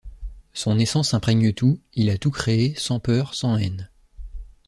Son 0.53 0.79
Essence 0.79 1.13
imprègne 1.13 1.53
tout, 1.53 1.79
il 1.93 2.09
a 2.09 2.17
tout 2.17 2.31
créé, 2.31 2.73
sans 2.75 2.99
peur, 2.99 3.35
sans 3.35 3.57
haine. 3.57 3.87